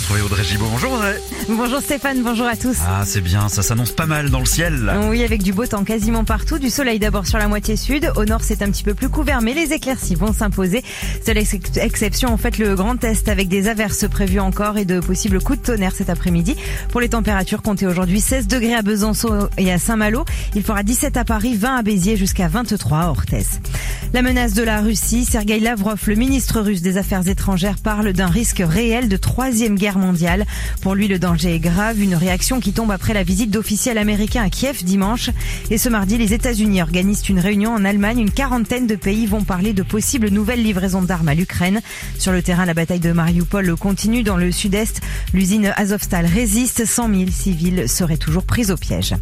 retrouver 0.00 0.22
Audrey 0.22 0.44
Gibaud. 0.44 0.66
Bonjour 0.70 0.92
Audrey. 0.92 1.20
Bonjour 1.48 1.80
Stéphane, 1.80 2.22
bonjour 2.22 2.46
à 2.46 2.56
tous. 2.56 2.78
Ah 2.86 3.02
c'est 3.04 3.20
bien, 3.20 3.48
ça 3.48 3.62
s'annonce 3.62 3.90
pas 3.90 4.06
mal 4.06 4.30
dans 4.30 4.38
le 4.38 4.46
ciel. 4.46 4.90
Oui, 5.08 5.22
avec 5.22 5.42
du 5.42 5.52
beau 5.52 5.66
temps 5.66 5.84
quasiment 5.84 6.24
partout, 6.24 6.58
du 6.58 6.70
soleil 6.70 6.98
d'abord 6.98 7.26
sur 7.26 7.38
la 7.38 7.48
moitié 7.48 7.76
sud. 7.76 8.10
Au 8.16 8.24
nord, 8.24 8.40
c'est 8.42 8.62
un 8.62 8.70
petit 8.70 8.82
peu 8.82 8.94
plus 8.94 9.08
couvert, 9.08 9.42
mais 9.42 9.52
les 9.52 9.72
éclaircies 9.72 10.14
vont 10.14 10.32
s'imposer. 10.32 10.82
Seule 11.24 11.38
exception, 11.38 12.32
en 12.32 12.36
fait, 12.36 12.58
le 12.58 12.74
Grand 12.74 13.02
Est 13.04 13.28
avec 13.28 13.48
des 13.48 13.68
averses 13.68 14.08
prévues 14.08 14.40
encore 14.40 14.78
et 14.78 14.84
de 14.84 15.00
possibles 15.00 15.42
coups 15.42 15.60
de 15.60 15.64
tonnerre 15.64 15.92
cet 15.94 16.08
après-midi. 16.08 16.56
Pour 16.90 17.00
les 17.00 17.10
températures, 17.10 17.62
comptez 17.62 17.86
aujourd'hui 17.86 18.20
16 18.20 18.46
degrés 18.46 18.74
à 18.74 18.82
Besançon 18.82 19.48
et 19.58 19.72
à 19.72 19.78
Saint-Malo. 19.78 20.24
Il 20.54 20.62
fera 20.62 20.82
17 20.82 21.16
à 21.16 21.24
Paris, 21.24 21.56
20 21.56 21.76
à 21.76 21.82
Béziers 21.82 22.16
jusqu'à 22.16 22.48
23 22.48 22.98
à 22.98 23.08
Orthès. 23.08 23.60
La 24.12 24.22
menace 24.22 24.54
de 24.54 24.62
la 24.62 24.80
Russie, 24.80 25.24
Sergei 25.24 25.60
Lavrov, 25.60 26.00
le 26.06 26.14
ministre 26.14 26.60
russe 26.60 26.82
des 26.82 26.96
Affaires 26.96 27.28
étrangères, 27.28 27.76
parle 27.78 28.12
d'un 28.12 28.26
risque 28.26 28.62
réel 28.64 29.08
de 29.08 29.16
troisième 29.16 29.76
guerre 29.76 29.98
mondiale. 30.00 30.46
Pour 30.82 30.96
lui, 30.96 31.06
le 31.06 31.20
danger 31.20 31.54
est 31.54 31.60
grave, 31.60 32.00
une 32.00 32.16
réaction 32.16 32.58
qui 32.58 32.72
tombe 32.72 32.90
après 32.90 33.14
la 33.14 33.22
visite 33.22 33.50
d'officiels 33.50 33.98
américains 33.98 34.42
à 34.42 34.50
Kiev 34.50 34.82
dimanche. 34.82 35.30
Et 35.70 35.78
ce 35.78 35.88
mardi, 35.88 36.18
les 36.18 36.34
États-Unis 36.34 36.82
organisent 36.82 37.28
une 37.28 37.38
réunion 37.38 37.72
en 37.72 37.84
Allemagne. 37.84 38.18
Une 38.18 38.30
quarantaine 38.30 38.86
de 38.86 38.96
pays 38.96 39.26
vont 39.26 39.44
parler 39.44 39.72
de 39.72 39.82
possibles 39.82 40.30
nouvelles 40.30 40.62
livraisons 40.62 41.02
d'armes 41.02 41.28
à 41.28 41.34
l'Ukraine. 41.34 41.80
Sur 42.18 42.32
le 42.32 42.42
terrain, 42.42 42.64
la 42.64 42.74
bataille 42.74 43.00
de 43.00 43.12
Mariupol 43.12 43.76
continue 43.76 44.22
dans 44.22 44.36
le 44.36 44.50
sud-est. 44.50 45.00
L'usine 45.32 45.72
Azovstal 45.76 46.26
résiste. 46.26 46.84
100 46.84 47.14
000 47.14 47.30
civils 47.30 47.88
seraient 47.88 48.16
toujours 48.16 48.44
pris 48.44 48.70
au 48.70 48.76
piège. 48.76 49.14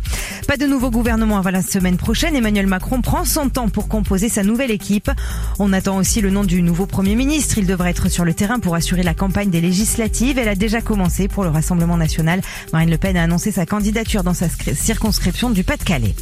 Pas 0.47 0.57
de 0.57 0.67
nouveau 0.67 0.91
gouvernement 0.91 1.39
avant 1.39 1.51
la 1.51 1.63
semaine 1.63 1.97
prochaine. 1.97 2.37
Emmanuel 2.37 2.67
Macron 2.67 3.01
prend 3.03 3.25
son 3.25 3.49
temps 3.49 3.69
pour 3.69 3.89
composer 3.89 4.29
sa 4.29 4.43
nouvelle 4.43 4.71
équipe. 4.71 5.11
On 5.59 5.73
attend 5.73 5.97
aussi 5.97 6.21
le 6.21 6.31
nom 6.31 6.45
du 6.45 6.63
nouveau 6.63 6.87
Premier 6.87 7.17
ministre. 7.17 7.59
Il 7.59 7.67
devrait 7.67 7.91
être 7.91 8.09
sur 8.09 8.25
le 8.25 8.35
terrain 8.35 8.59
pour 8.59 8.75
assurer 8.75 9.03
la 9.03 9.15
campagne 9.15 9.51
des 9.51 9.61
législatives. 9.61 10.39
Elle 10.39 10.49
a 10.49 10.55
déjà 10.59 10.81
commencé 10.81 11.29
pour 11.29 11.45
le 11.45 11.51
Rassemblement 11.51 11.97
national. 11.97 12.43
Marine 12.73 12.91
Le 12.91 12.99
Pen 12.99 13.17
a 13.17 13.23
annoncé 13.23 13.51
sa 13.53 13.65
candidature 13.65 14.23
dans 14.23 14.35
sa 14.35 14.49
circonscription 14.49 15.51
du 15.51 15.65
Pas-de-Calais. 15.65 16.15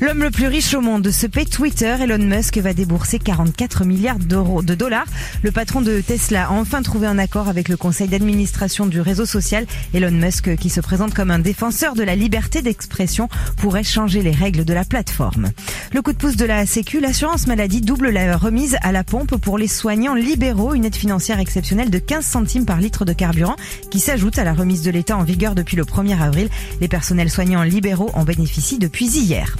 L'homme 0.00 0.22
le 0.22 0.30
plus 0.30 0.48
riche 0.48 0.74
au 0.74 0.80
monde 0.80 1.10
se 1.10 1.26
paie 1.26 1.46
Twitter. 1.46 1.96
Elon 2.00 2.18
Musk 2.18 2.58
va 2.58 2.74
débourser 2.74 3.18
44 3.18 3.84
milliards 3.84 4.18
d'euros 4.18 4.62
de 4.62 4.74
dollars. 4.74 5.06
Le 5.42 5.52
patron 5.52 5.80
de 5.80 6.00
Tesla 6.00 6.48
a 6.48 6.50
enfin 6.50 6.82
trouvé 6.82 7.06
un 7.06 7.18
accord 7.18 7.48
avec 7.48 7.68
le 7.68 7.76
conseil 7.76 8.08
d'administration 8.08 8.86
du 8.86 9.00
réseau 9.00 9.24
social. 9.24 9.66
Elon 9.94 10.10
Musk, 10.10 10.56
qui 10.56 10.68
se 10.68 10.80
présente 10.80 11.14
comme 11.14 11.30
un 11.30 11.38
défenseur 11.38 11.94
de 11.94 12.02
la 12.02 12.16
liberté 12.16 12.60
d'expression, 12.60 13.28
pourrait 13.56 13.84
changer 13.84 14.22
les 14.22 14.32
règles 14.32 14.64
de 14.64 14.74
la 14.74 14.84
plateforme. 14.84 15.50
Le 15.94 16.02
coup 16.02 16.12
de 16.12 16.18
pouce 16.18 16.36
de 16.36 16.44
la 16.44 16.66
Sécu, 16.66 17.00
l'assurance 17.00 17.46
maladie 17.46 17.80
double 17.80 18.10
la 18.10 18.36
remise 18.36 18.76
à 18.82 18.92
la 18.92 19.04
pompe 19.04 19.36
pour 19.36 19.56
les 19.56 19.68
soignants 19.68 20.14
libéraux, 20.14 20.74
une 20.74 20.84
aide 20.84 20.96
financière 20.96 21.38
exceptionnelle 21.38 21.90
de 21.90 21.98
15 21.98 22.24
centimes 22.24 22.66
par 22.66 22.80
litre 22.80 23.04
de 23.04 23.12
carburant 23.12 23.56
qui 23.90 24.00
s'ajoute 24.00 24.38
à 24.38 24.44
la 24.44 24.54
remise 24.54 24.82
de 24.82 24.90
l'État 24.90 25.16
en 25.16 25.24
vigueur 25.24 25.54
depuis 25.54 25.76
le 25.76 25.84
1er 25.84 26.20
avril. 26.20 26.48
Les 26.80 26.88
personnels 26.88 27.30
soignants 27.30 27.62
libéraux 27.62 28.10
en 28.14 28.24
bénéficient 28.24 28.78
depuis 28.78 29.06
hier. 29.06 29.56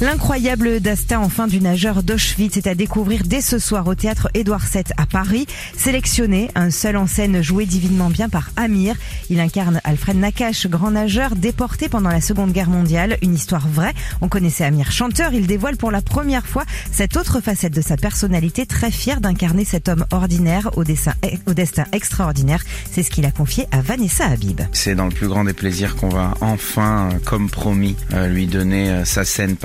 L'incroyable 0.00 0.80
destin 0.80 1.20
enfin 1.20 1.46
du 1.46 1.60
nageur 1.60 2.02
d'Auschwitz 2.02 2.56
est 2.56 2.66
à 2.66 2.74
découvrir 2.74 3.22
dès 3.24 3.40
ce 3.40 3.60
soir 3.60 3.86
au 3.86 3.94
théâtre 3.94 4.28
Édouard 4.34 4.66
VII 4.66 4.82
à 4.96 5.06
Paris. 5.06 5.46
Sélectionné, 5.76 6.50
un 6.56 6.70
seul 6.70 6.96
en 6.96 7.06
scène 7.06 7.42
joué 7.42 7.64
divinement 7.64 8.10
bien 8.10 8.28
par 8.28 8.50
Amir. 8.56 8.96
Il 9.30 9.38
incarne 9.38 9.80
Alfred 9.84 10.16
Nakache, 10.16 10.66
grand 10.66 10.90
nageur 10.90 11.36
déporté 11.36 11.88
pendant 11.88 12.10
la 12.10 12.20
Seconde 12.20 12.52
Guerre 12.52 12.70
mondiale. 12.70 13.18
Une 13.22 13.34
histoire 13.34 13.68
vraie. 13.68 13.94
On 14.20 14.28
connaissait 14.28 14.64
Amir 14.64 14.90
chanteur. 14.90 15.32
Il 15.32 15.46
dévoile 15.46 15.76
pour 15.76 15.92
la 15.92 16.02
première 16.02 16.46
fois 16.46 16.64
cette 16.90 17.16
autre 17.16 17.40
facette 17.40 17.74
de 17.74 17.80
sa 17.80 17.96
personnalité, 17.96 18.66
très 18.66 18.90
fier 18.90 19.20
d'incarner 19.20 19.64
cet 19.64 19.88
homme 19.88 20.06
ordinaire 20.10 20.70
au, 20.76 20.82
destin, 20.82 21.14
au 21.46 21.54
destin 21.54 21.84
extraordinaire. 21.92 22.64
C'est 22.90 23.04
ce 23.04 23.10
qu'il 23.10 23.26
a 23.26 23.30
confié 23.30 23.66
à 23.70 23.80
Vanessa 23.80 24.26
Habib. 24.26 24.60
C'est 24.72 24.96
dans 24.96 25.06
le 25.06 25.14
plus 25.14 25.28
grand 25.28 25.44
des 25.44 25.52
plaisirs 25.52 25.94
qu'on 25.94 26.08
va 26.08 26.34
enfin, 26.40 27.10
comme 27.24 27.48
promis, 27.48 27.94
euh, 28.12 28.26
lui 28.26 28.48
donner 28.48 28.90
euh, 28.90 29.04
sa 29.04 29.24
scène 29.24 29.56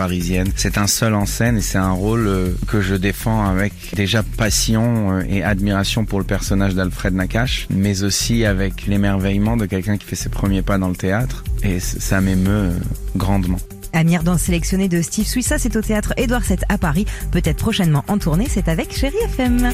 c'est 0.55 0.77
un 0.77 0.87
seul 0.87 1.13
en 1.15 1.25
scène 1.25 1.57
et 1.57 1.61
c'est 1.61 1.77
un 1.77 1.91
rôle 1.91 2.27
euh, 2.27 2.49
que 2.67 2.81
je 2.81 2.95
défends 2.95 3.45
avec 3.45 3.73
déjà 3.93 4.23
passion 4.23 5.19
euh, 5.19 5.23
et 5.29 5.43
admiration 5.43 6.05
pour 6.05 6.19
le 6.19 6.25
personnage 6.25 6.75
d'Alfred 6.75 7.13
Nakache, 7.13 7.67
mais 7.69 8.03
aussi 8.03 8.45
avec 8.45 8.87
l'émerveillement 8.87 9.57
de 9.57 9.65
quelqu'un 9.65 9.97
qui 9.97 10.05
fait 10.05 10.15
ses 10.15 10.29
premiers 10.29 10.61
pas 10.61 10.77
dans 10.77 10.89
le 10.89 10.95
théâtre 10.95 11.43
et 11.63 11.79
ça 11.79 12.21
m'émeut 12.21 12.49
euh, 12.49 12.71
grandement. 13.15 13.59
Amir 13.93 14.23
dans 14.23 14.37
sélectionné 14.37 14.87
de 14.87 15.01
Steve 15.01 15.25
Suissa, 15.25 15.57
c'est 15.57 15.75
au 15.75 15.81
théâtre 15.81 16.13
Édouard 16.17 16.41
VII 16.41 16.57
à 16.69 16.77
Paris, 16.77 17.05
peut-être 17.31 17.57
prochainement 17.57 18.03
en 18.07 18.17
tournée, 18.17 18.47
c'est 18.47 18.67
avec 18.67 18.95
Chérie 18.95 19.17
FM. 19.25 19.71